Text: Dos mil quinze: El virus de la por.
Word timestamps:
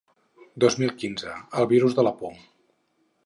Dos 0.63 0.77
mil 0.83 0.93
quinze: 1.03 1.35
El 1.63 1.69
virus 1.73 1.97
de 1.99 2.05
la 2.09 2.13
por. 2.23 2.33